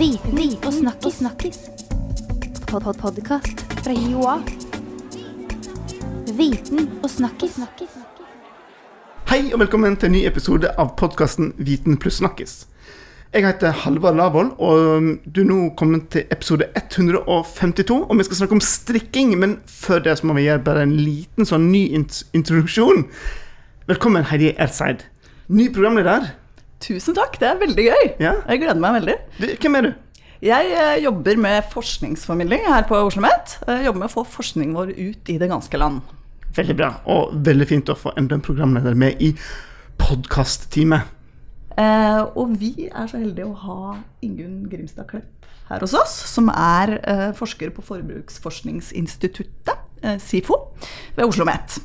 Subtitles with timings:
[0.00, 1.14] Viten og snakkis.
[1.14, 1.58] snakkis.
[2.68, 4.38] Pod -pod Podkast fra Joa.
[6.36, 7.58] Viten og snakkis.
[9.28, 12.66] Hei og velkommen til en ny episode av podkasten Viten pluss snakkis.
[13.32, 15.02] Jeg heter Halvard Lavoll, og
[15.34, 18.06] du er nå kommet til episode 152.
[18.10, 20.96] Og vi skal snakke om strikking, men før det så må vi gjøre bare en
[20.96, 23.04] liten sånn ny introduksjon.
[23.86, 24.96] Velkommen, Heidi Ertseid.
[25.48, 26.39] Ny programleder.
[26.80, 28.06] Tusen takk, det er veldig gøy.
[28.22, 28.38] Ja.
[28.48, 29.16] Jeg gleder meg veldig.
[29.36, 29.90] Du, hvem er du?
[30.40, 33.58] Jeg eh, jobber med forskningsformidling her på Oslo OsloMet.
[33.68, 36.00] Jeg jobber med å få forskningen vår ut i det ganske land.
[36.56, 39.34] Veldig bra, og veldig fint å få enda en programleder med i
[40.00, 41.12] podkast-teamet.
[41.76, 46.48] Eh, og vi er så heldige å ha Ingunn Grimstad Klepp her hos oss, som
[46.50, 50.56] er eh, forsker på Forbruksforskningsinstituttet, eh, SIFO,
[51.14, 51.78] ved Oslo OsloMet.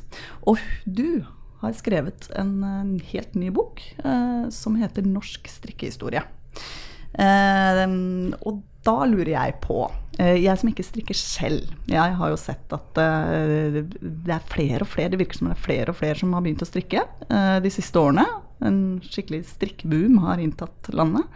[0.50, 0.58] Og
[0.88, 1.26] du
[1.66, 6.24] har skrevet en, helt ny bok eh, som heter 'Norsk strikkehistorie'.
[7.16, 7.84] Eh,
[8.46, 9.78] og da lurer jeg på
[10.20, 14.84] eh, Jeg som ikke strikker selv, jeg har jo sett at eh, det er flere
[14.84, 17.06] og flere Det virker som det er flere og flere som har begynt å strikke
[17.30, 18.26] eh, de siste årene.
[18.66, 21.28] En skikkelig strikkeboom har inntatt landet.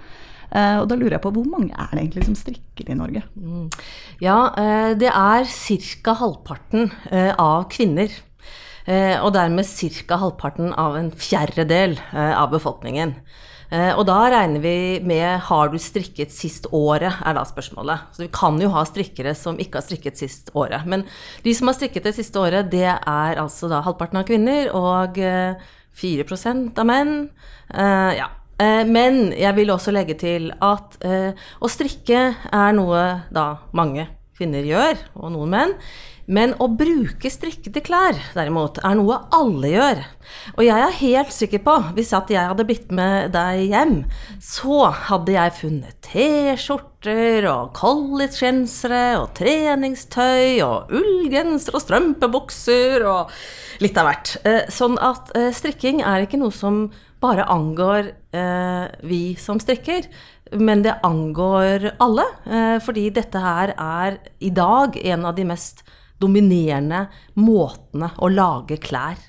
[0.49, 3.21] Og da lurer jeg på hvor mange er det egentlig som strikker i Norge?
[4.23, 6.16] Ja, eh, det er ca.
[6.17, 6.89] halvparten
[7.38, 8.09] av kvinner.
[8.85, 10.17] Eh, Og dermed ca.
[10.17, 13.16] halvparten av en fjerdedel eh, av befolkningen.
[13.71, 18.09] Eh, Og da regner vi med har du strikket sist året, er da spørsmålet.
[18.13, 20.86] Så vi kan jo ha strikkere som ikke har strikket sist året.
[20.86, 21.05] Men
[21.44, 25.17] de som har strikket det siste året, det er altså da halvparten av kvinner og
[25.17, 25.55] eh,
[25.99, 26.23] 4
[26.77, 27.30] av menn.
[27.69, 28.30] Ja.
[28.59, 32.21] Men jeg vil også legge til at å strikke
[32.52, 34.08] er noe da mange
[34.39, 35.75] kvinner gjør, og noen menn.
[36.29, 40.01] Men å bruke strikkede klær, derimot, er noe alle gjør.
[40.53, 43.95] Og jeg er helt sikker på, hvis jeg hadde blitt med deg hjem,
[44.37, 53.33] så hadde jeg funnet T-skjorter og collegegensere og treningstøy og ullgenser og strømpebukser og
[53.81, 54.37] litt av hvert.
[54.45, 60.05] Eh, Sånn at eh, strikking er ikke noe som bare angår eh, vi som strikker,
[60.52, 62.26] men det angår alle.
[62.45, 65.83] Eh, fordi dette her er i dag en av de mest
[66.20, 67.05] dominerende
[67.39, 69.20] måtene å lage klær.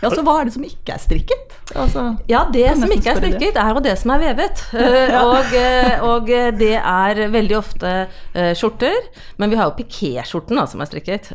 [0.00, 1.52] Ja, Så hva er det som ikke er strikket?
[1.78, 4.62] Altså, Ja, det som ikke er strikket, er jo det som er vevet.
[4.82, 6.26] Eh, og, eh, og
[6.58, 7.92] det er veldig ofte
[8.58, 8.96] skjorter,
[9.38, 11.30] men vi har jo pikéskjorten som er strikket.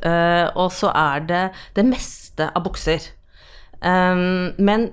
[0.57, 1.43] Og så er det
[1.77, 3.05] det meste av bukser.
[3.77, 4.89] Um, men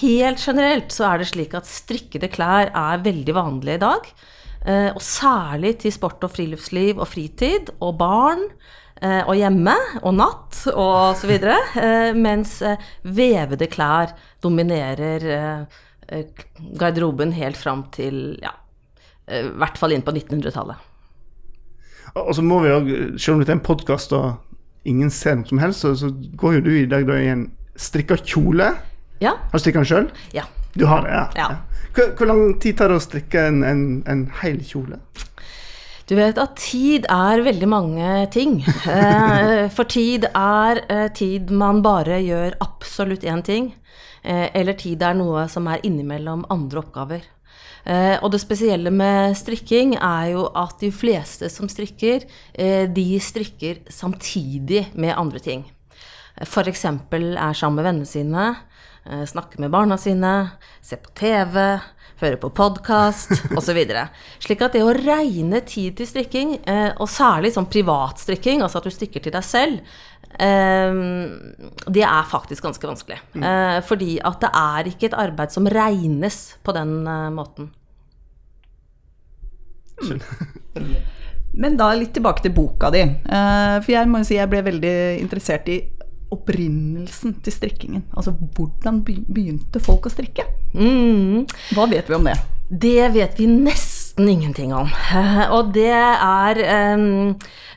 [0.00, 4.10] helt generelt så er det slik at strikkede klær er veldig vanlig i dag.
[4.66, 8.44] Uh, og særlig til sport og friluftsliv og fritid og barn.
[9.02, 11.56] uh, og hjemme og natt og så videre.
[11.76, 12.62] eh, mens
[13.02, 15.66] vevede klær dominerer
[16.78, 18.52] garderoben helt fram til ja,
[19.28, 20.76] i hvert fall inn på 1900-tallet.
[22.16, 22.78] Og så må vi jo,
[23.18, 24.36] selv om dette er en podkast og
[24.88, 27.48] ingen ser noe som helst, så går jo du i dag da i en
[27.78, 28.72] strikka kjole.
[29.20, 29.36] Ja.
[29.50, 30.10] Har du strikka den sjøl?
[30.36, 30.44] ja.
[30.76, 31.28] Du har det, ja.
[31.40, 31.46] Ja.
[31.96, 33.78] Hvor, hvor lang tid tar det å strikke en, en,
[34.12, 34.98] en hel kjole?
[36.06, 38.58] Du vet at tid er veldig mange ting.
[38.92, 43.70] Eh, For tid er eh, tid man bare gjør absolutt én ting.
[44.22, 47.24] eh, Eller tid er noe som er innimellom andre oppgaver.
[48.20, 52.24] Og det spesielle med strikking er jo at de fleste som strikker,
[52.90, 55.62] de strikker samtidig med andre ting.
[56.44, 56.84] F.eks.
[56.84, 58.56] er sammen med vennene sine,
[59.06, 60.32] eh, snakker med barna sine,
[60.84, 61.80] ser på TV,
[62.20, 63.80] hører på podkast osv.
[64.44, 68.88] Slik at det å regne tid til strikking, eh, og særlig sånn privatstrikking, altså at
[68.88, 69.96] du strikker til deg selv,
[70.36, 70.92] eh,
[71.88, 73.18] det er faktisk ganske vanskelig.
[73.40, 77.72] Eh, Fordi at det er ikke et arbeid som regnes på den eh, måten.
[81.56, 83.00] Men da litt tilbake til boka di.
[83.00, 85.78] Eh, for jeg må jo si jeg ble veldig interessert i
[86.34, 88.04] opprinnelsen til strikkingen.
[88.16, 90.46] Altså hvordan begynte folk å strikke?
[90.74, 91.46] Mm.
[91.76, 92.36] Hva vet vi om det?
[92.66, 94.90] Det vet vi nesten ingenting om.
[95.56, 96.58] Og det er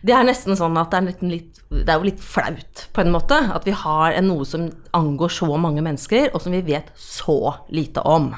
[0.01, 3.11] Det er nesten sånn at det er, litt, det er jo litt flaut, på en
[3.13, 7.59] måte, at vi har noe som angår så mange mennesker, og som vi vet så
[7.75, 8.31] lite om.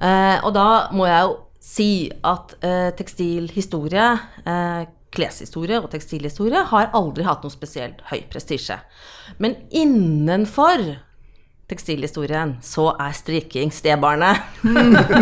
[0.00, 0.66] Eh, og da
[0.96, 1.90] må jeg jo si
[2.26, 4.06] at eh, tekstilhistorie,
[4.48, 4.82] eh,
[5.14, 8.78] kleshistorie og tekstilhistorie har aldri hatt noe spesielt høy prestisje.
[9.42, 10.84] Men innenfor
[11.70, 14.42] tekstilhistorien, så er strikking stebarnet.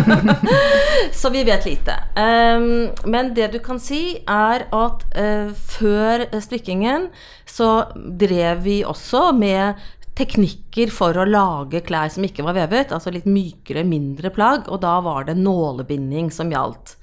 [1.20, 1.96] så vi vet lite.
[2.16, 7.10] Um, men det du kan si, er at eh, før strikkingen
[7.48, 9.84] så drev vi også med
[10.18, 14.80] teknikker for å lage klær som ikke var vevet, altså litt mykere, mindre plagg, og
[14.82, 16.97] da var det nålebinding som gjaldt.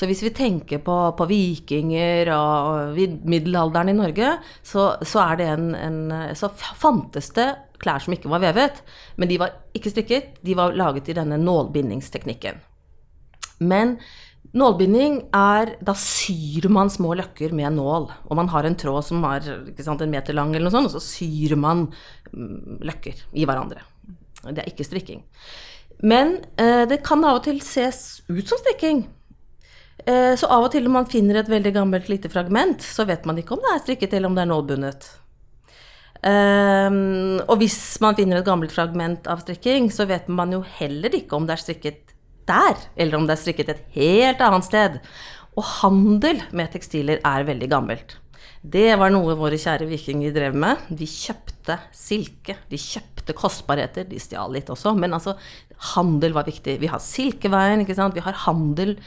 [0.00, 2.96] Så hvis vi tenker på, på vikinger og
[3.28, 4.30] middelalderen i Norge,
[4.64, 5.98] så, så, en, en,
[6.32, 7.50] så fantes det
[7.80, 8.80] klær som ikke var vevet,
[9.20, 12.60] men de var ikke strikket, de var laget i denne nålbindingsteknikken.
[13.60, 13.98] Men
[14.56, 18.08] nålbinding er Da syr man små løkker med nål.
[18.28, 19.44] Og man har en tråd som er
[19.84, 21.90] sant, en meter lang, eller noe sånt, og så syr man
[22.32, 23.84] mm, løkker i hverandre.
[24.48, 25.24] Det er ikke strikking.
[26.00, 29.04] Men eh, det kan av og til ses ut som strikking.
[30.06, 33.26] Eh, så av og til når man finner et veldig gammelt lite fragment, så vet
[33.28, 35.10] man ikke om det er strikket eller om det er nålbundet.
[36.26, 41.14] Ehm, og hvis man finner et gammelt fragment av strikking, så vet man jo heller
[41.16, 42.16] ikke om det er strikket
[42.48, 44.98] der, eller om det er strikket et helt annet sted.
[45.56, 48.18] Og handel med tekstiler er veldig gammelt.
[48.60, 50.82] Det var noe våre kjære vikinger drev med.
[50.92, 55.36] De kjøpte silke, de kjøpte kostbarheter, de stjal litt også, men altså,
[55.94, 56.76] handel var viktig.
[56.82, 58.98] Vi har Silkeveien, ikke sant, vi har handel,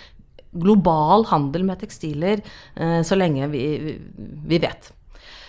[0.54, 2.44] global handel med tekstiler,
[2.76, 3.66] eh, så lenge vi,
[4.48, 4.92] vi, vet.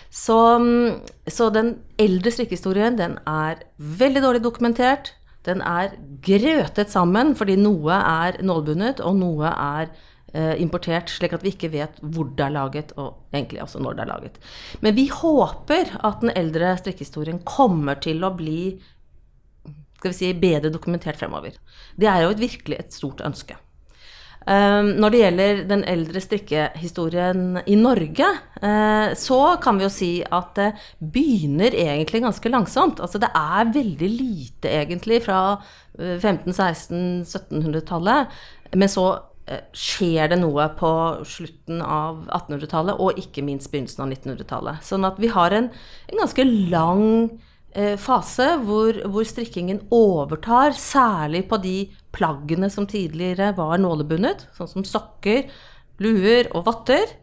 [0.09, 5.13] Så, mm, så den eldre strikkehistorien, den er veldig dårlig dokumentert.
[5.45, 5.93] Den er
[6.25, 9.91] grøtet sammen, fordi noe er nålbundet, og noe er
[10.33, 13.97] eh, importert, slik at vi ikke vet hvor det er laget, og egentlig også når
[13.97, 14.41] det er laget.
[14.81, 18.75] Men vi håper at den eldre strikkehistorien kommer til å bli
[19.95, 21.55] skal vi si, bedre dokumentert fremover.
[21.97, 23.55] Det er jo et virkelig et stort ønske.
[24.45, 28.27] Um, når det gjelder den eldre strikkehistorien i Norge,
[28.61, 32.99] eh, så kan vi jo si at det begynner egentlig ganske langsomt.
[33.01, 35.57] Altså det er veldig lite egentlig fra
[35.97, 38.27] eh, 1500-1600-1700-tallet.
[38.77, 39.17] Men så
[39.49, 40.93] eh, skjer det noe på
[41.25, 44.77] slutten av 1800-tallet, og ikke minst begynnelsen av 1900-tallet.
[44.85, 45.73] Sånn at vi har en,
[46.11, 47.54] en ganske lang eh,
[47.99, 51.77] fase hvor, hvor strikkingen overtar, særlig på de
[52.15, 55.49] plaggene som tidligere var nålebundet, sånn som sokker,
[55.99, 57.17] luer og votter.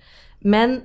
[0.44, 0.80] Men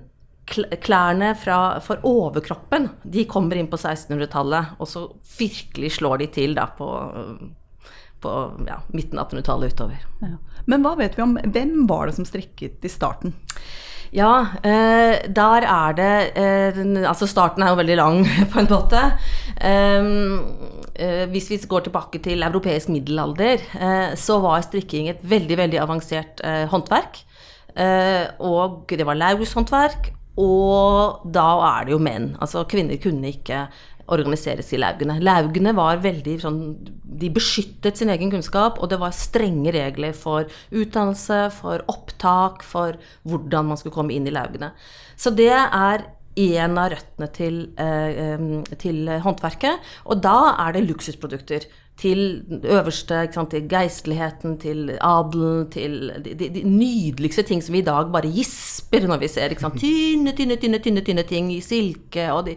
[0.48, 5.04] klærne fra, for overkroppen, de kommer inn på 1600-tallet, og så
[5.38, 6.88] virkelig slår de til da på,
[8.24, 8.36] på
[8.70, 10.06] ja, midten av 1800-tallet utover.
[10.24, 10.38] Ja.
[10.68, 13.36] Men hva vet vi om hvem var det som strikket i starten?
[14.16, 19.04] Ja, eh, der er det eh, Altså, starten er jo veldig lang, på en måte.
[19.58, 20.40] Um,
[20.96, 23.64] eh, hvis vi går tilbake til europeisk middelalder,
[24.16, 27.24] så var strikking et veldig, veldig avansert håndverk.
[28.40, 32.32] Og det var laushåndverk, og da er det jo menn.
[32.42, 33.68] Altså, kvinner kunne ikke
[34.14, 35.20] organiseres i laugene.
[35.24, 36.62] Laugene var veldig sånn
[37.18, 43.00] De beskyttet sin egen kunnskap, og det var strenge regler for utdannelse, for opptak, for
[43.26, 44.70] hvordan man skulle komme inn i laugene.
[45.18, 46.06] Så det er
[46.38, 48.46] en av røttene til, eh,
[48.78, 49.84] til håndverket.
[50.06, 51.68] Og da er det luksusprodukter.
[51.98, 57.82] Til øverste, sant, til geistligheten, til adelen, til de, de, de nydeligste ting som vi
[57.82, 59.56] i dag bare gisper når vi ser.
[59.58, 59.80] Sant?
[59.82, 62.28] Tynne, tynne, tynne, tynne, tynne ting i silke.
[62.36, 62.54] Og de,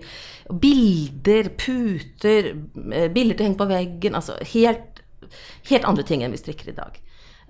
[0.61, 2.50] bilder, puter,
[2.93, 4.19] eh, bilder til å henge på veggen.
[4.21, 5.00] Altså helt,
[5.71, 7.00] helt andre ting enn vi strikker i dag.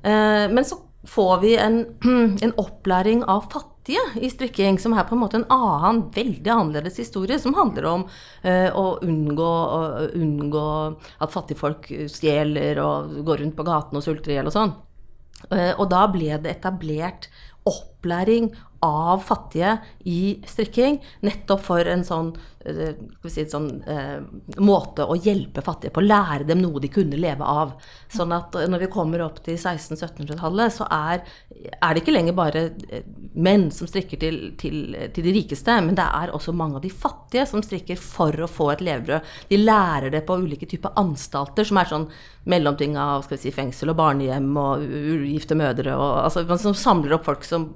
[0.05, 0.79] Eh, Men så
[1.11, 1.85] får vi en,
[2.45, 6.99] en opplæring av fattige i strikking, som er på en måte en annen, veldig annerledes
[7.01, 8.05] historie, som handler om
[8.45, 9.81] uh, å unngå, å
[10.15, 10.67] unngå
[11.19, 14.75] at fattigfolk stjeler og går rundt på gaten og sulter i hjel og sånn.
[15.51, 17.31] Uh, Og da ble det etablert
[17.69, 18.51] opplæring
[18.81, 19.75] av fattige
[20.09, 22.31] i strikking, nettopp for en sånn,
[22.65, 22.95] eh,
[23.29, 24.23] si, sånn eh,
[24.57, 27.75] måte å hjelpe fattige på, lære dem noe de kunne leve av.
[28.09, 31.27] Sånn at når vi kommer opp til 1600-1700-tallet, så er,
[31.77, 32.65] er det ikke lenger bare
[33.33, 36.91] menn som strikker til, til, til de rikeste, men det er også mange av de
[36.91, 39.29] fattige som strikker for å få et levebrød.
[39.51, 42.09] De lærer det på ulike typer anstalter, som er sånn
[42.51, 47.15] mellomting av skal vi si, fengsel og barnehjem og ugifte mødre, og, altså, som samler
[47.19, 47.69] opp folk som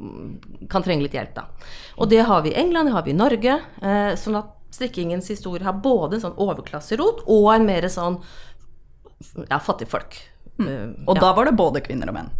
[0.73, 1.37] kan trenge litt hjelp.
[1.39, 1.47] Da.
[2.03, 3.59] Og det har vi i England, det har vi i Norge.
[3.83, 8.19] Eh, sånn at strikkingens historie har både en sånn overklasserot og en mer sånn
[9.47, 10.19] ja, fattigfolk.
[10.59, 11.21] Eh, Og ja.
[11.23, 12.35] da var det både kvinner og menn?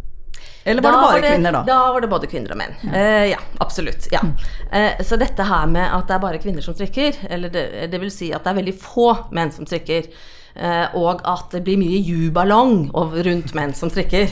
[0.65, 1.63] Eller var det bare kvinner, da?
[1.67, 2.71] Da var det både kvinner og menn.
[2.89, 4.07] Eh, ja, absolutt.
[4.11, 4.23] Ja.
[4.71, 7.99] Eh, så dette her med at det er bare kvinner som strikker, eller det, det
[8.01, 10.09] vil si at det er veldig få menn som strikker,
[10.95, 14.31] og at det blir mye jubalong rundt menn som strikker.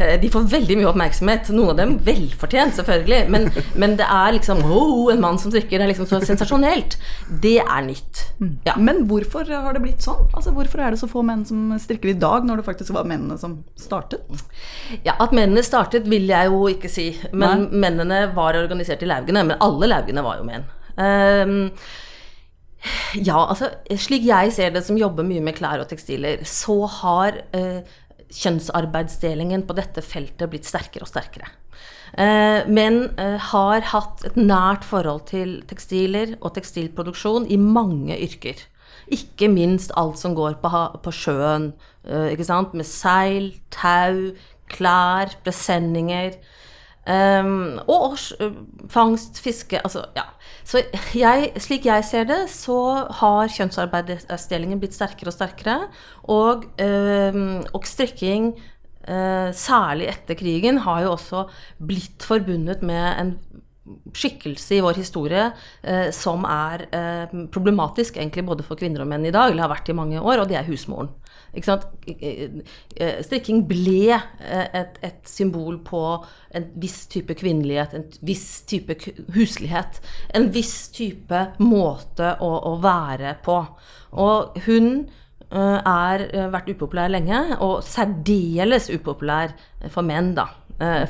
[0.00, 3.48] Eh, de får veldig mye oppmerksomhet, noen av dem velfortjent, selvfølgelig, men,
[3.78, 6.96] men det er liksom oh, en mann som strikker, det er liksom så sensasjonelt.
[7.42, 8.22] Det er nytt.
[8.66, 8.78] Ja.
[8.80, 10.26] Men hvorfor har det blitt sånn?
[10.32, 13.08] Altså, hvorfor er det så få menn som strikker i dag, når det faktisk var
[13.08, 14.24] mennene som startet?
[15.04, 17.10] Ja, At mennene startet, vil jeg jo ikke si.
[17.32, 19.44] Men mennene var organisert i laugene.
[19.46, 20.66] Men alle laugene var jo menn.
[21.00, 21.58] Ehm,
[23.28, 23.70] ja, altså
[24.00, 27.82] slik jeg ser det som jobber mye med klær og tekstiler, så har eh,
[28.30, 31.50] kjønnsarbeidsdelingen på dette feltet blitt sterkere og sterkere.
[32.18, 38.58] Eh, men eh, har hatt et nært forhold til tekstiler og tekstilproduksjon i mange yrker.
[39.10, 40.70] Ikke minst alt som går på,
[41.04, 41.72] på sjøen,
[42.06, 42.34] eh,
[42.72, 44.32] med seil, tau,
[44.70, 46.38] klær, presenninger.
[47.08, 48.52] Um, og s- øh,
[48.92, 50.26] fangst, fiske Altså, ja.
[50.64, 50.82] Så
[51.16, 55.78] jeg, slik jeg ser det, så har kjønnsarbeidsdelingen blitt sterkere og sterkere.
[56.28, 56.64] Og,
[57.34, 58.52] um, og strikking,
[59.08, 61.46] uh, særlig etter krigen, har jo også
[61.80, 63.32] blitt forbundet med en
[64.16, 65.48] skikkelse i vår historie
[65.82, 69.74] eh, som er eh, problematisk egentlig både for kvinner og menn i dag, eller har
[69.74, 71.12] vært i mange år, og det er husmoren.
[71.54, 76.02] Eh, Strikking ble eh, et, et symbol på
[76.54, 78.96] en viss type kvinnelighet, en viss type
[79.34, 80.00] huslighet.
[80.34, 83.58] En viss type måte å, å være på.
[84.20, 85.08] Og hun
[85.50, 89.56] er eh, vært upopulær lenge, og særdeles upopulær
[89.90, 90.50] for menn, da.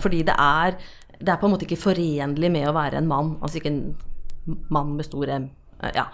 [0.02, 0.74] Fordi det er,
[1.20, 3.34] det er på en måte ikke forenlig med å være en mann.
[3.40, 3.82] Altså ikke en
[4.72, 5.50] mann med stor M.
[5.82, 6.06] Eh, Ja.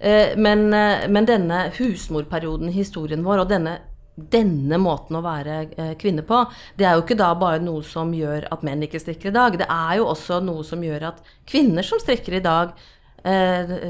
[0.00, 3.78] Eh, Men, eh, men denne husmorperioden i historien vår, og denne,
[4.16, 8.46] denne måten å være kvinne på, det er jo ikke da bare noe som gjør
[8.52, 9.58] at menn ikke strikker i dag.
[9.58, 12.72] Det er jo også noe som gjør at kvinner som strikker i dag,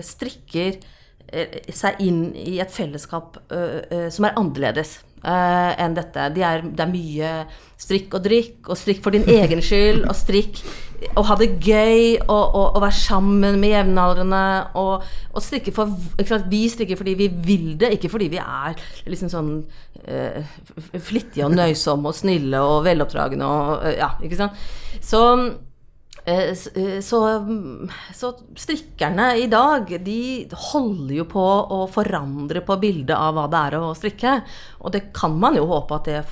[0.00, 0.78] strikker
[1.68, 6.30] seg inn i et fellesskap som er annerledes eh, enn dette.
[6.34, 7.30] De er, det er mye
[7.80, 10.62] strikk og drikk, og strikk for din egen skyld, og strikk
[11.18, 14.44] og ha det gøy, og, og, og være sammen med jevnaldrende,
[14.80, 15.92] og, og strikke for
[16.24, 16.48] sant?
[16.50, 18.78] Vi strikker fordi vi vil det, ikke fordi vi er
[19.10, 19.52] liksom sånn
[20.06, 20.40] eh,
[20.96, 24.64] flittige og nøysomme og snille og veloppdragne og eh, Ja, ikke sant.
[25.04, 25.20] Så
[26.24, 27.18] Så,
[28.16, 30.20] så strikkerne i dag, de
[30.70, 34.38] holder jo på å forandre på bildet av hva det er å strikke.
[34.80, 36.22] Og det kan man jo håpe at det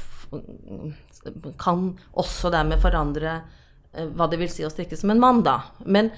[1.61, 5.59] kan også dermed forandre eh, hva det vil si å strikke som en mann, da.
[5.85, 6.11] Men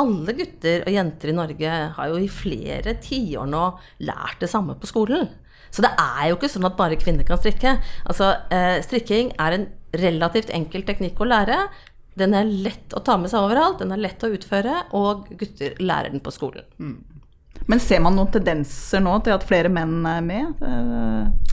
[0.00, 3.64] alle gutter og jenter i Norge har jo i flere tiår nå
[4.08, 5.30] lært det samme på skolen.
[5.72, 7.78] Så det er jo ikke sånn at bare kvinner kan strikke.
[8.04, 11.56] Altså, eh, strikking er en relativt enkel teknikk å lære.
[12.18, 15.78] Den er lett å ta med seg overalt, den er lett å utføre, og gutter
[15.80, 16.66] lærer den på skolen.
[17.70, 20.64] Men ser man noen tendenser nå til at flere menn er med?
[20.66, 21.52] Eh,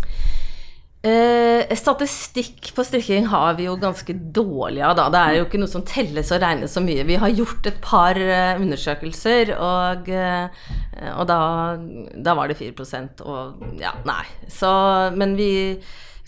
[1.00, 5.06] Eh, statistikk på strikking har vi jo ganske dårlig av, da.
[5.08, 7.06] Det er jo ikke noe som telles og regnes så mye.
[7.08, 10.68] Vi har gjort et par eh, undersøkelser, og, eh,
[11.14, 11.40] og da,
[12.20, 14.26] da var det 4% og ja, nei.
[14.52, 14.68] Så,
[15.16, 15.52] men vi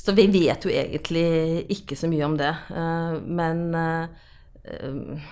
[0.01, 1.25] Så vi vet jo egentlig
[1.69, 2.49] ikke så mye om det.
[2.73, 4.05] Eh, men eh,
[4.65, 5.27] eh,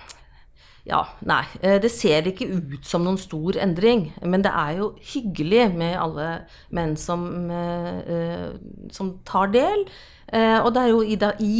[0.88, 1.42] ja, nei.
[1.60, 4.10] eh, Det ser ikke ut som noen stor endring.
[4.22, 6.28] Men det er jo hyggelig med alle
[6.70, 8.48] menn som, eh, eh,
[8.90, 9.86] som tar del.
[10.30, 11.16] Og det er jo i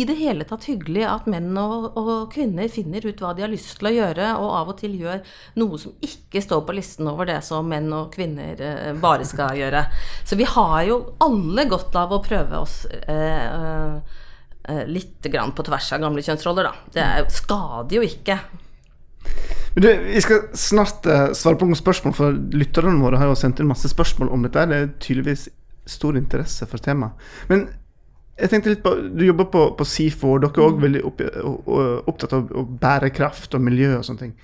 [0.06, 3.72] det, hele tatt hyggelig at menn og, og kvinner finner ut hva de har lyst
[3.80, 5.24] til å gjøre, og av og til gjør
[5.58, 9.82] noe som ikke står på listen over det som menn og kvinner bare skal gjøre.
[10.22, 12.84] Så vi har jo alle godt av å prøve oss
[14.70, 16.90] eh, litt på tvers av gamle kjønnsroller, da.
[16.94, 18.38] Det er, skader jo ikke.
[19.74, 23.38] Men du, vi skal snart uh, svare på noen spørsmål, for lytterne våre har jo
[23.38, 24.66] sendt inn masse spørsmål om dette.
[24.70, 25.48] Det er tydeligvis
[25.90, 27.30] stor interesse for temaet.
[27.50, 27.68] Men
[28.40, 31.24] jeg tenkte litt på, du jobber på, på SIFO, og dere er òg veldig opp,
[32.08, 34.36] opptatt av bærekraft og miljø og sånne ting.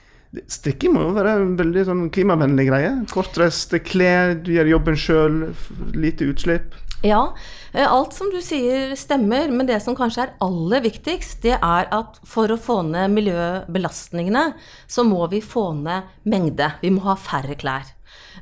[0.52, 2.90] Strikking må jo være en veldig sånn klimavennlig greie.
[3.12, 5.38] Kortreiste klær, du gjør jobben sjøl,
[5.96, 6.74] lite utslipp.
[7.04, 7.34] Ja,
[7.72, 11.90] eh, alt som du sier stemmer, men det som kanskje er aller viktigst, det er
[11.92, 14.46] at for å få ned miljøbelastningene,
[14.88, 16.70] så må vi få ned mengde.
[16.80, 17.92] Vi må ha færre klær.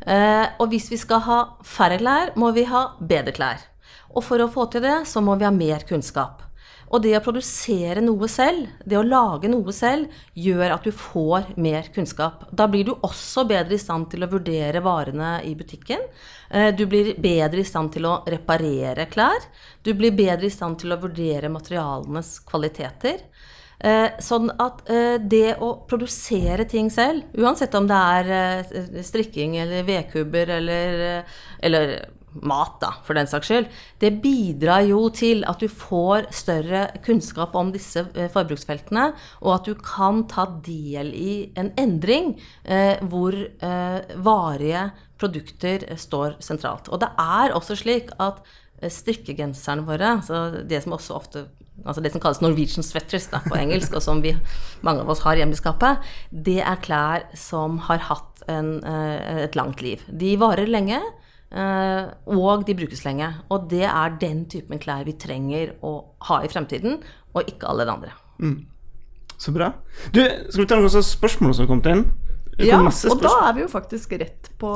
[0.06, 3.66] Eh, og hvis vi skal ha færre klær, må vi ha bedre klær.
[4.14, 6.43] Og for å få til det, så må vi ha mer kunnskap.
[6.94, 11.48] Og det å produsere noe selv, det å lage noe selv, gjør at du får
[11.58, 12.44] mer kunnskap.
[12.54, 16.04] Da blir du også bedre i stand til å vurdere varene i butikken.
[16.50, 19.42] Eh, Du blir bedre i stand til å reparere klær.
[19.82, 23.26] Du blir bedre i stand til å vurdere materialenes kvaliteter.
[23.80, 29.82] Eh, Sånn at eh, det å produsere ting selv, uansett om det er strikking eller
[29.82, 31.24] vedkubber eller,
[31.58, 31.96] eller
[32.42, 33.70] mat, da, for den saks skyld,
[34.02, 39.10] det bidrar jo til at du får større kunnskap om disse eh, forbruksfeltene,
[39.44, 44.88] og at du kan ta del i en endring eh, hvor eh, varige
[45.20, 46.90] produkter eh, står sentralt.
[46.90, 48.42] Og det er også slik at
[48.80, 53.40] eh, strikkegenserne våre, altså det som også ofte Altså det som kalles Norwegian sweaters da,
[53.42, 54.30] på engelsk, og som vi,
[54.86, 59.58] mange av oss har hjemme i skapet, det er klær som har hatt en, et
[59.58, 60.04] langt liv.
[60.06, 61.00] De varer lenge.
[61.54, 63.30] Eh, og de brukes lenge.
[63.54, 65.96] Og det er den typen klær vi trenger å
[66.28, 67.00] ha i fremtiden,
[67.34, 68.14] og ikke alle det andre.
[69.38, 69.72] Så bra.
[70.14, 72.06] Du, skal vi ta noen spørsmål som har kommet inn?
[72.62, 74.68] Ja, og da er vi jo faktisk rett på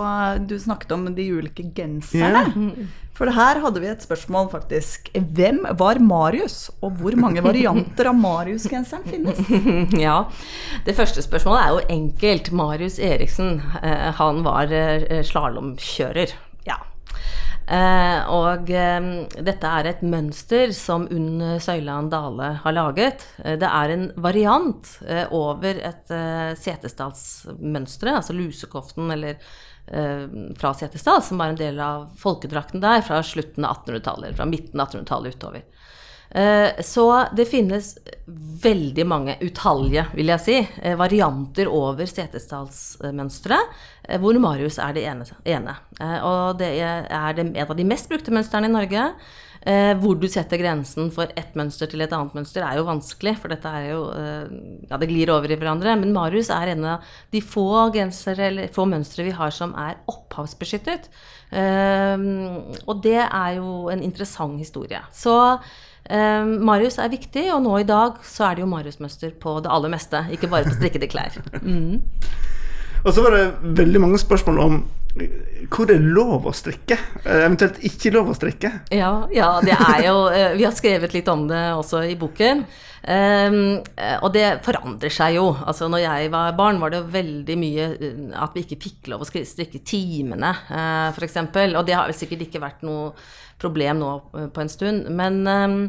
[0.51, 2.89] Du snakket om de ulike genserne.
[3.19, 5.09] For her hadde vi et spørsmål, faktisk.
[5.15, 9.41] Hvem var Marius, og hvor mange varianter av Marius-genseren finnes?
[10.07, 10.21] Ja,
[10.87, 12.53] det første spørsmålet er jo enkelt.
[12.55, 16.37] Marius Eriksen, eh, han var eh, slalåmkjører.
[16.67, 16.81] Ja.
[17.69, 19.09] Eh, og eh,
[19.45, 23.27] dette er et mønster som Unn Søyland Dale har laget.
[23.45, 26.15] Eh, det er en variant eh, over et
[26.63, 29.41] Setesdalsmønstre, altså lusekoften eller
[29.89, 34.83] fra Setesdal, som var en del av folkedrakten der fra slutten av 1800-tallet, fra midten
[34.83, 35.63] av 1800-tallet utover.
[36.31, 37.97] Eh, Så det finnes
[38.63, 43.75] veldig mange, utallige vil jeg si, eh, varianter over Setesdalsmønsteret,
[44.09, 45.77] eh, hvor Marius er det ene.
[46.23, 49.15] Og det er en av de mest brukte mønstrene i Norge.
[49.69, 53.49] Hvor du setter grensen for ett mønster til et annet mønster, er jo vanskelig, for
[53.49, 54.07] dette er jo
[54.89, 55.99] Ja, det glir over i hverandre.
[55.99, 57.01] Men Marius er en av
[57.33, 61.09] de få gensere, eller få mønstre vi har som er opphavsbeskyttet.
[62.87, 65.03] Og det er jo en interessant historie.
[65.13, 65.61] Så
[66.11, 69.73] eh, Marius er viktig, og nå i dag så er det jo Marius-mønster på det
[69.73, 71.41] aller meste, ikke bare på strikkede klær.
[73.07, 74.81] Og så var det veldig mange spørsmål om
[75.69, 78.71] hvor det er lov å strikke, eh, eventuelt ikke lov å strikke.
[78.95, 82.63] Ja, ja, det er jo eh, Vi har skrevet litt om det også i boken.
[83.09, 85.49] Ehm, eh, og det forandrer seg jo.
[85.59, 87.89] Altså når jeg var barn, var det jo veldig mye
[88.39, 91.39] at vi ikke fikk lov å strikke timene, uh, f.eks.
[91.41, 93.13] Og det har vel sikkert ikke vært noe
[93.61, 95.11] problem nå eh, på en stund.
[95.19, 95.83] Men ehm,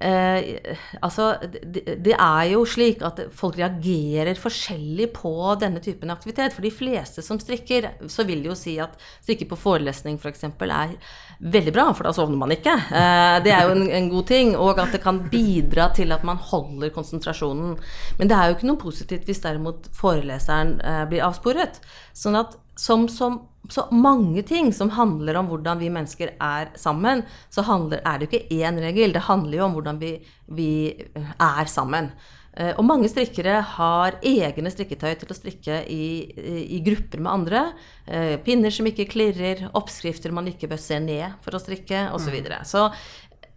[0.00, 6.54] Eh, altså, det, det er jo slik at folk reagerer forskjellig på denne typen aktivitet.
[6.56, 10.46] For de fleste som strikker, så vil jo si at strikke på forelesning f.eks.
[10.56, 10.96] For er
[11.40, 12.72] veldig bra, for da sovner man ikke.
[12.72, 14.54] Eh, det er jo en, en god ting.
[14.56, 17.76] Og at det kan bidra til at man holder konsentrasjonen.
[18.16, 21.82] Men det er jo ikke noe positivt hvis derimot foreleseren eh, blir avsporet.
[22.16, 27.24] Sånn at som, som så mange ting som handler om hvordan vi mennesker er sammen,
[27.52, 29.12] så handler, er det jo ikke én regel.
[29.14, 30.14] Det handler jo om hvordan vi,
[30.56, 30.70] vi
[31.36, 32.10] er sammen.
[32.56, 36.04] Eh, Og mange strikkere har egne strikketøy til å strikke i,
[36.66, 37.64] i, grupper med andre.
[38.06, 42.26] Eh, Pinner som ikke klirrer, oppskrifter man ikke bør se ned for å strikke, osv.
[42.26, 42.62] Så, videre.
[42.66, 42.88] så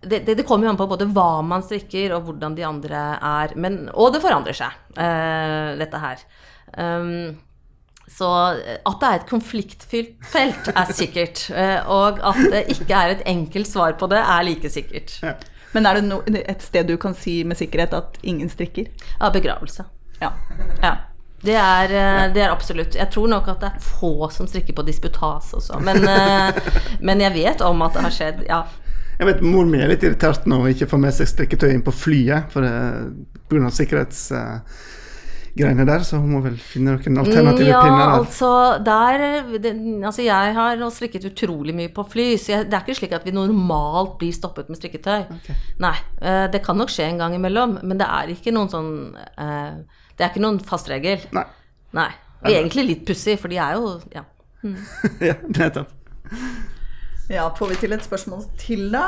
[0.04, 3.02] det, det, det kommer jo an på både hva man strikker, og hvordan de andre
[3.18, 3.56] er.
[3.56, 6.24] Men, og det forandrer seg, eh, dette her.
[6.74, 7.36] Um,
[8.10, 11.48] så at det er et konfliktfylt felt, er sikkert.
[11.54, 15.16] Eh, Og at det ikke er et enkelt svar på det, er like sikkert.
[15.74, 18.92] Men er det no, et sted du kan si med sikkerhet at ingen strikker?
[19.20, 19.86] Ja, begravelse.
[20.22, 20.32] Ja.
[20.84, 20.96] Ja.
[21.44, 22.96] Det er, eh, det er absolutt.
[22.96, 25.80] Jeg tror nok at det er få som strikker på disputas også.
[25.84, 26.54] Men, eh,
[27.02, 28.64] men jeg vet om at det har skjedd, ja.
[29.20, 31.84] Jeg vet Mor mi er litt irritert nå hun ikke får med seg strikketøy inn
[31.86, 33.70] på flyet pga.
[33.70, 34.30] sikkerhets...
[34.30, 34.92] på
[35.54, 38.52] sikkerhetsgreiene der, så hun må vel finne noen alternative ja, pinner Ja, altså,
[38.84, 42.86] der det, altså Jeg har nå strikket utrolig mye på fly, så jeg, det er
[42.86, 45.26] ikke slik at vi normalt blir stoppet med strikketøy.
[45.80, 45.96] Nei.
[46.22, 49.82] eh, Det kan nok skje en gang imellom, men det er ikke noen sånn eh,
[50.18, 51.22] Det er ikke noen fast regel.
[51.34, 51.46] Nei.
[51.94, 52.12] Nei.
[52.44, 54.26] Og egentlig litt pussig, for de er jo ja.
[55.30, 55.92] ja, nettopp.
[57.32, 59.06] Ja, får vi til et spørsmål til, da?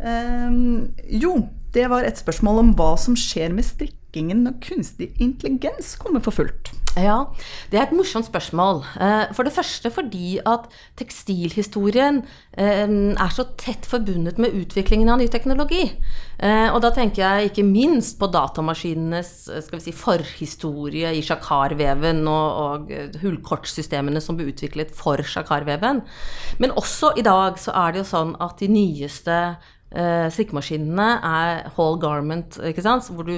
[0.00, 3.66] Um, jo, det var et spørsmål om hva som skjer med
[4.10, 6.72] strikkingen når kunstig intelligens kommer for fullt.
[6.98, 7.30] Ja,
[7.70, 8.82] det er et morsomt spørsmål.
[8.98, 10.66] Eh, For det første fordi at
[10.98, 12.24] tekstilhistorien
[12.58, 15.92] eh, er så tett forbundet med utviklingen av ny teknologi.
[16.42, 22.26] Eh, Og da tenker jeg ikke minst på datamaskinenes skal vi si, forhistorie i sjakarveven
[22.26, 26.02] og, og hullkortsystemene som ble utviklet for sjakarveven.
[26.58, 29.38] Men også i dag så er det jo sånn at de nyeste
[29.90, 33.08] eh, strikkemaskinene er whole garment, ikke sant?
[33.10, 33.36] Hvor du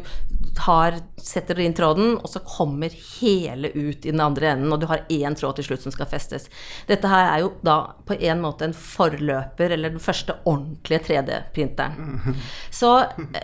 [0.57, 4.89] tar, setter inn tråden, og så kommer hele ut i den andre enden, og du
[4.91, 6.49] har én tråd til slutt som skal festes.
[6.89, 12.37] Dette her er jo da på en måte en forløper, eller den første ordentlige 3D-printeren.
[12.81, 12.93] Så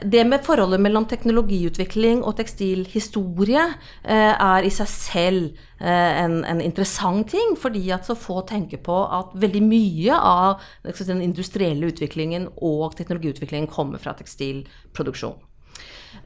[0.02, 6.60] det med forholdet mellom teknologiutvikling og tekstilhistorie uh, er i seg selv eh, en, en
[6.64, 11.92] interessant ting, fordi at så få tenker på at veldig mye av liksom, den industrielle
[11.92, 15.38] utviklingen og teknologiutviklingen kommer fra tekstilproduksjon.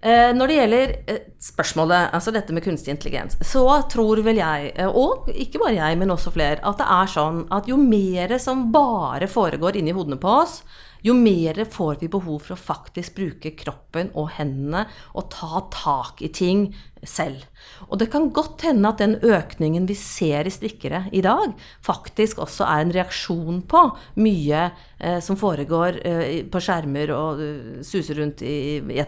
[0.03, 4.73] Eh, Når det gjelder eh, spørsmålet, altså dette med kunstig intelligens, så tror vel jeg,
[4.75, 8.35] eh, og ikke bare jeg, men også flere, at det er sånn at jo mer
[8.43, 10.63] som bare foregår inni hodene på oss,
[11.03, 14.85] jo mer får vi behov for å faktisk bruke kroppen og hendene
[15.19, 16.69] og ta tak i ting
[17.03, 17.45] selv.
[17.91, 22.39] Og det kan godt hende at den økningen vi ser i strikkere i dag, faktisk
[22.45, 23.83] også er en reaksjon på
[24.23, 24.63] mye
[24.99, 29.03] eh, som foregår eh, på skjermer og uh, suser rundt i, i.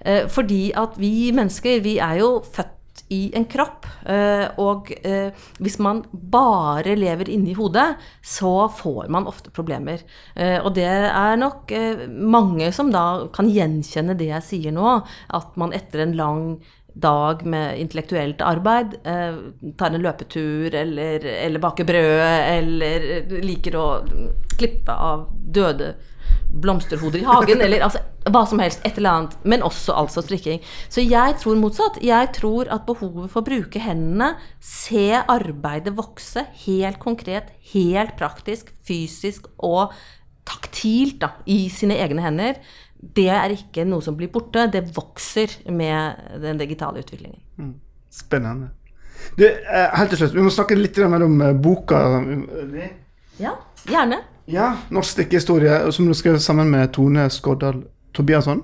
[0.00, 2.76] Eh, fordi at vi mennesker, vi er jo født
[3.10, 3.86] i en kropp.
[4.06, 5.30] Eh, og eh,
[5.62, 10.02] hvis man bare lever inni hodet, så får man ofte problemer.
[10.64, 11.72] Og det er nok
[12.10, 15.00] mange som da kan gjenkjenne det jeg sier nå,
[15.36, 16.44] at man etter en lang
[16.94, 22.22] dag med intellektuelt arbeid, tar en løpetur eller, eller baker brød,
[22.58, 23.06] eller
[23.44, 23.88] liker å
[24.58, 25.94] klippe av døde
[26.50, 28.82] blomsterhoder i hagen, eller altså, hva som helst.
[28.86, 29.36] Et eller annet.
[29.46, 30.62] Men også altså strikking.
[30.90, 32.00] Så jeg tror motsatt.
[32.04, 38.72] Jeg tror at behovet for å bruke hendene, se arbeidet vokse, helt konkret, helt praktisk,
[38.86, 39.94] fysisk og
[40.50, 42.58] taktilt da, i sine egne hender,
[43.00, 44.66] det er ikke noe som blir borte.
[44.72, 47.40] Det vokser med den digitale utviklingen.
[47.58, 47.74] Mm.
[48.12, 48.72] Spennende.
[49.36, 52.90] Du, eh, helt til slutt, vi må snakke litt mer om boka, boka.
[53.40, 53.54] Ja,
[53.88, 54.20] gjerne.
[54.50, 57.84] Ja, norsk strikkehistorie, som du skrev sammen med Tone Skoddal
[58.16, 58.62] Tobiasson.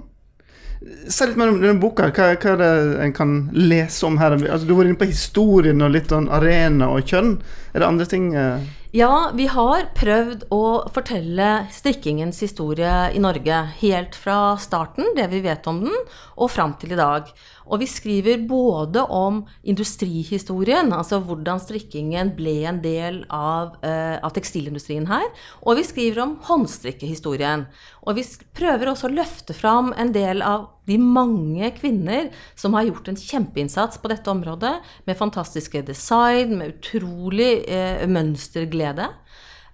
[1.09, 2.11] Si litt mer om denne boka.
[2.11, 2.71] Hva, hva, er det
[3.05, 4.37] en kan lese om her?
[4.37, 7.37] Altså, du var inne på historien og litt sånn arena og kjønn.
[7.73, 8.29] Er det andre ting?
[8.37, 8.67] Eh?
[8.97, 13.59] Ja, vi har prøvd å fortelle strikkingens historie i Norge.
[13.83, 15.99] Helt fra starten, det vi vet om den,
[16.41, 17.29] og fram til i dag.
[17.67, 24.33] Og vi skriver både om industrihistorien, altså hvordan strikkingen ble en del av, eh, av
[24.33, 25.29] tekstilindustrien her,
[25.61, 27.67] og vi skriver om håndstrikkehistorien.
[28.07, 28.25] Og vi
[28.57, 33.19] prøver også å løfte fram en del av de mange kvinner som har gjort en
[33.19, 39.11] kjempeinnsats på dette området, med fantastiske design, med utrolig eh, mønsterglede.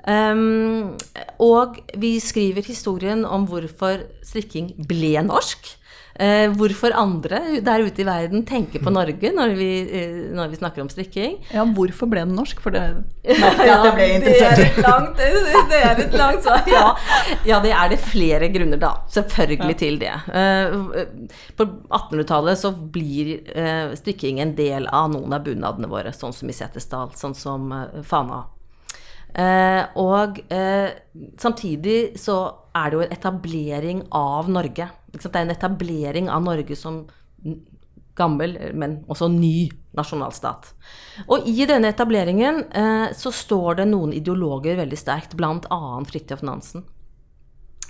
[0.02, 0.96] Um,
[1.38, 5.76] og vi skriver historien om hvorfor strikking ble norsk.
[6.22, 10.58] Eh, hvorfor andre der ute i verden tenker på Norge når vi, eh, når vi
[10.60, 11.38] snakker om strikking.
[11.50, 12.60] Ja, hvorfor ble den norsk?
[12.62, 12.82] For det
[13.26, 14.68] merket jeg at jeg ble interessert i.
[15.18, 16.62] det, det er et langt svar.
[16.72, 16.94] Ja.
[17.46, 17.58] ja.
[17.64, 18.92] det er det flere grunner, da.
[19.12, 19.80] Selvfølgelig ja.
[19.82, 20.14] til det.
[20.38, 23.34] Eh, på 1800-tallet så blir
[23.98, 27.70] strikking en del av noen av bunadene våre, sånn som i Setesdal, sånn som
[28.06, 28.44] Fana.
[29.32, 30.40] Eh, og
[31.40, 32.36] samtidig så
[32.76, 34.88] er det jo en etablering av Norge.
[35.12, 37.04] Det er en etablering av Norge som
[38.18, 40.72] gammel, men også ny nasjonalstat.
[41.28, 45.80] Og i denne etableringen eh, så står det noen ideologer veldig sterkt, bl.a.
[46.08, 46.84] Fridtjof Nansen.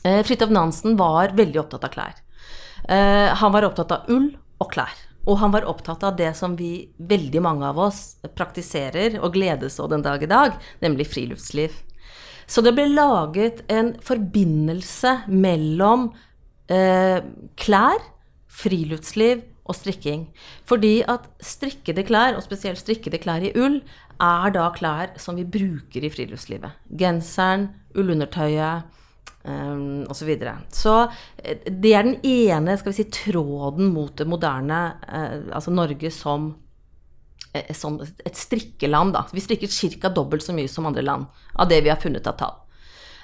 [0.03, 2.21] Eh, Fridtjof Nansen var veldig opptatt av klær.
[2.89, 4.95] Eh, han var opptatt av ull og klær.
[5.29, 9.79] Og han var opptatt av det som vi, veldig mange av oss, praktiserer og gledes
[9.81, 11.77] av den dag i dag, nemlig friluftsliv.
[12.47, 16.11] Så det ble laget en forbindelse mellom
[16.73, 17.23] eh,
[17.61, 18.03] klær,
[18.53, 20.27] friluftsliv og strikking.
[20.69, 23.79] Fordi at strikkede klær, og spesielt strikkede klær i ull,
[24.23, 26.75] er da klær som vi bruker i friluftslivet.
[26.99, 28.91] Genseren, ullundertøyet
[29.45, 30.23] um, osv.
[30.23, 30.57] Så, videre.
[30.71, 30.97] så
[31.39, 36.11] eh, det er den ene skal vi si, tråden mot det moderne, uh, altså Norge
[36.15, 36.53] som
[37.53, 39.13] Eh, som et strikkeland.
[39.13, 39.27] Da.
[39.33, 39.69] Vi strikker
[40.01, 40.09] ca.
[40.09, 42.59] dobbelt så mye som andre land av det vi har funnet av tall.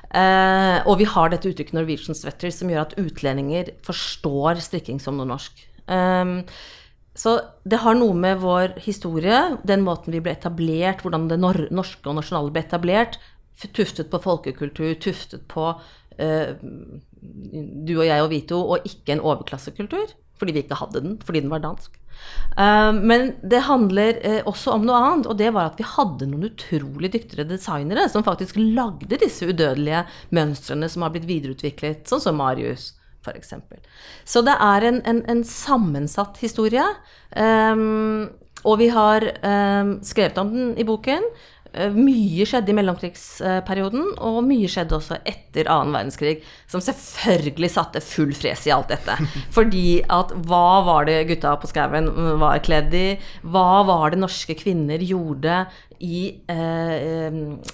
[0.08, 5.18] Uh, og vi har dette uttrykket 'Norwegian sweater', som gjør at utlendinger forstår strikking som
[5.18, 5.52] noe norsk.
[5.84, 6.46] Um,
[7.12, 11.68] så det har noe med vår historie, den måten vi ble etablert, hvordan det nor
[11.70, 13.18] norske og nasjonale ble etablert,
[13.74, 15.74] tuftet på folkekultur, tuftet på
[16.18, 21.42] du og jeg og Vito, og ikke en overklassekultur, fordi vi ikke hadde den, fordi
[21.44, 21.98] den var dansk.
[22.58, 26.28] Eh, men det handler eh, også om noe annet, og det var at vi hadde
[26.30, 30.04] noen utrolig dyktige designere som faktisk lagde disse udødelige
[30.34, 32.94] mønstrene som har blitt videreutviklet, sånn som Marius.
[33.26, 33.80] For eksempel.
[34.24, 36.84] så det er en, en, en sammensatt historie.
[37.34, 38.30] Um,
[38.62, 41.26] og vi har um, skrevet om den i boken.
[41.76, 46.38] Eh, mye skjedde i mellomkrigsperioden, og mye skjedde også etter annen verdenskrig,
[46.70, 49.18] som selvfølgelig satte full fres i alt dette.
[49.56, 52.08] Fordi at hva var det gutta på skauen
[52.40, 53.06] var kledd i?
[53.44, 55.66] Hva var det norske kvinner gjorde
[56.00, 57.26] i, eh,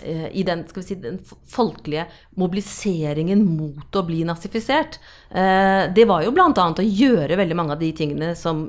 [0.03, 1.19] eh, i den, si, den,
[1.51, 2.07] folkelige
[2.41, 4.99] mobiliseringen mot å bli nazifisert.
[5.31, 6.51] Eh, det var jo bl.a.
[6.55, 8.65] å gjøre veldig mange av de tingene som,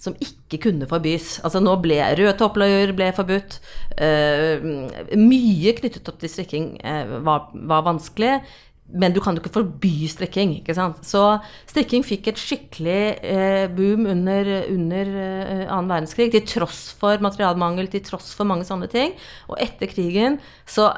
[0.00, 1.36] som ikke kunne forbys.
[1.44, 3.58] Altså nå ble røde toppløyer ble forbudt.
[3.96, 4.64] Eh,
[5.16, 8.38] mye knyttet opp til strikking eh, var, var vanskelig.
[8.86, 10.52] Men du kan jo ikke forby strikking.
[10.60, 11.02] ikke sant?
[11.06, 11.22] Så
[11.66, 18.04] strikking fikk et skikkelig eh, boom under, under eh, verdenskrig, til tross for materialmangel, til
[18.06, 19.16] tross for mange sånne ting.
[19.50, 20.38] Og etter krigen
[20.70, 20.92] så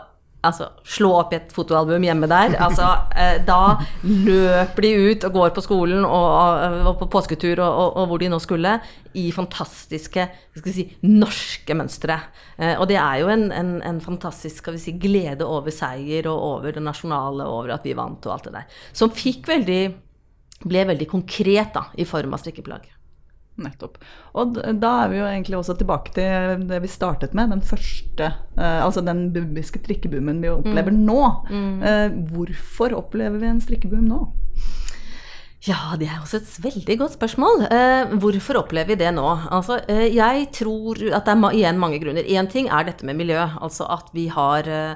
[0.47, 2.53] Altså, slå opp i et fotoalbum hjemme der.
[2.63, 2.87] Altså,
[3.19, 3.75] eh, da
[4.07, 8.23] løper de ut og går på skolen og, og på påsketur og, og, og, hvor
[8.23, 8.77] de nå skulle,
[9.19, 12.21] i fantastiske skal vi si, norske mønstre.
[12.55, 16.79] Eh, og det er jo en, en, en, fantastisk si, glede over seier og over
[16.79, 18.85] det nasjonale, over at vi vant og alt det der.
[18.95, 19.83] Som fikk veldig
[20.69, 22.87] ble veldig konkret da, i form av strikkeplagg.
[23.59, 23.99] Nettopp.
[24.39, 28.31] Og da er vi jo egentlig også tilbake til det vi startet med, den første
[28.31, 31.01] eh, Altså den bubiske strikkeboomen vi opplever mm.
[31.09, 31.23] nå.
[31.51, 31.83] Mm.
[31.83, 34.21] Eh, hvorfor opplever vi en strikkeboom nå?
[35.67, 37.65] Ja, det er også et veldig godt spørsmål.
[37.67, 39.27] Eh, hvorfor opplever vi det nå?
[39.51, 42.23] Altså, eh, jeg tror at det er igjen mange grunner.
[42.23, 43.41] Én ting er dette med miljø.
[43.59, 44.95] Altså at vi har, eh,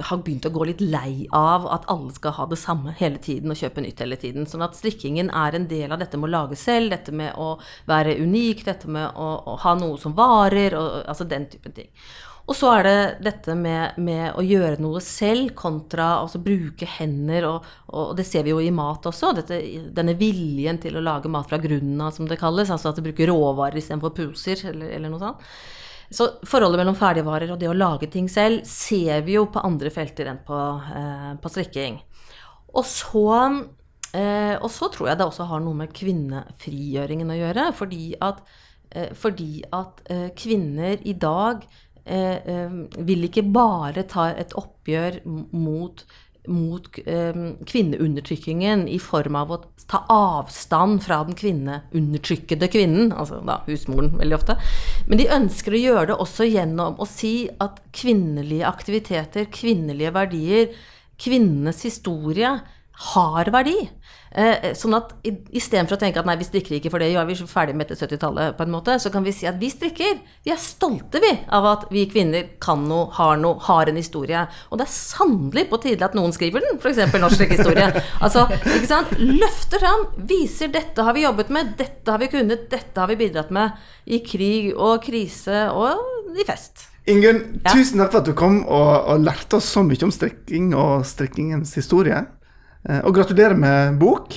[0.00, 3.50] har, begynt å gå litt lei av at alle skal ha det samme hele tiden
[3.50, 4.46] og kjøpe nytt hele tiden.
[4.46, 7.58] Sånn at strikkingen er en del av dette med å lage selv, dette med å
[7.86, 11.92] være unik, dette med å, å ha noe som varer, og, altså den typen ting.
[12.48, 17.44] Og så er det dette med, med å gjøre noe selv kontra altså bruke hender,
[17.44, 19.34] og, og, det ser vi jo i mat også.
[19.36, 19.58] Dette,
[19.92, 22.72] denne viljen til å lage mat fra grunnen av, som det kalles.
[22.72, 25.44] Altså at du bruker råvarer istedenfor poser, eller, eller noe sånt.
[26.08, 29.92] Så forholdet mellom ferdigvarer og det å lage ting selv ser vi jo på andre
[29.92, 30.60] felter enn på,
[30.96, 31.98] eh, på strikking.
[32.72, 33.26] Og så,
[34.14, 37.66] eh, og så tror jeg det også har noe med kvinnefrigjøringen å gjøre.
[37.76, 38.40] Fordi at,
[38.92, 41.66] eh, fordi at eh, kvinner i dag
[42.08, 45.20] vil ikke bare ta et oppgjør
[45.52, 46.04] mot,
[46.48, 53.60] mot eh, kvinneundertrykkingen i form av å ta avstand fra den kvinneundertrykkede kvinnen, altså da
[53.68, 54.58] husmoren veldig ofte.
[55.08, 60.72] Men de ønsker å gjøre det også gjennom å si at kvinnelige aktiviteter, kvinnelige verdier,
[61.18, 62.58] kvinnenes historie
[62.98, 63.76] har verdi.
[64.28, 67.36] Eh, sånn at istedenfor å tenke at nei, vi strikker ikke for det, ja, vi
[67.36, 70.18] er ferdig med dette 70-tallet, på en måte, så kan vi si at vi strikker.
[70.44, 74.44] Vi er stolte, vi, av at vi kvinner kan noe, har noe, har en historie.
[74.68, 77.14] Og det er sannelig på tide at noen skriver den, f.eks.
[77.14, 77.88] norsk strikkehistorie.
[78.24, 79.16] altså, ikke sant?
[79.18, 83.20] Løfter fram, viser 'dette har vi jobbet med', 'dette har vi kunnet', 'dette har vi
[83.22, 86.88] bidratt med' i krig og krise og i fest.
[87.08, 87.72] Ingunn, ja.
[87.72, 91.06] tusen takk for at du kom og, og lærte oss så mye om strikking og
[91.08, 92.26] strikkingens historie.
[92.84, 94.36] Eh, og gratulerer med bok.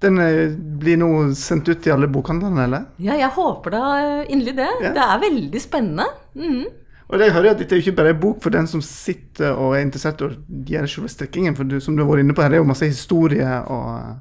[0.00, 2.86] Den eh, blir nå sendt ut til alle bokhandlene, eller?
[3.02, 3.84] Ja, jeg håper da
[4.28, 4.70] inderlig det.
[4.86, 4.94] Ja.
[4.96, 6.08] Det er veldig spennende.
[6.34, 6.64] Mm.
[7.10, 9.74] Og jeg hører at Dette er ikke bare en bok for den som sitter og
[9.74, 10.36] er interessert og
[10.68, 11.56] gjør selve strikkingen.
[11.58, 14.20] For du, som du har vært inne på her, det er jo masse historie og,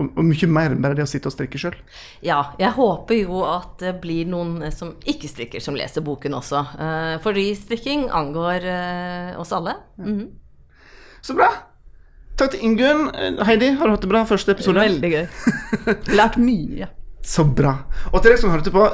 [0.00, 1.76] og, mye mer enn bare det å sitte og strikke sjøl.
[2.24, 6.64] Ja, jeg håper jo at det blir noen som ikke strikker, som leser boken også.
[7.26, 8.64] Fordi strikking angår
[9.36, 9.76] oss alle.
[10.00, 10.28] Mm -hmm.
[11.20, 11.52] Så bra.
[12.40, 13.10] Takk til Ingunn.
[13.44, 14.80] Heidi, har du hatt det bra første episode?
[14.80, 15.24] Veldig gøy.
[16.18, 16.86] Lært mye.
[17.20, 17.74] Så bra.
[18.14, 18.86] Og til deg som hørte på,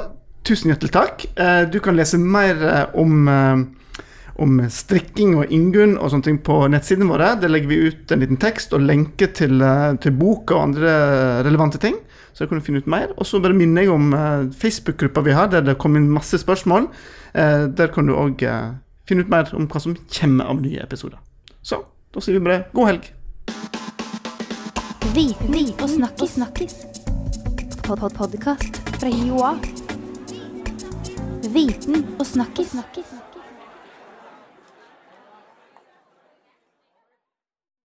[0.43, 1.23] tusen hjertelig takk.
[1.39, 4.03] Eh, du kan lese mer eh, om, eh,
[4.43, 7.31] om strikking og Ingunn og sånne ting på nettsidene våre.
[7.39, 9.63] Der legger vi ut en liten tekst og lenke til,
[10.03, 10.99] til boka og andre
[11.47, 11.95] relevante ting.
[12.35, 13.15] Så kan du finne ut mer.
[13.15, 14.11] Og så bare minner jeg om
[14.59, 16.91] Facebook-gruppa vi har, der det kom inn masse spørsmål.
[17.31, 18.43] Der kan du òg
[19.07, 21.23] finne ut mer om hva som kommer av nye episoder.
[21.63, 21.79] Så
[22.11, 23.13] da sier vi bare god helg.
[25.13, 26.29] Viten og snakkis.
[26.29, 26.75] snakkis.
[27.83, 29.55] Pod -pod Podkast fra Joa.
[31.53, 32.69] Viten og snakkis.
[32.69, 33.26] snakkis.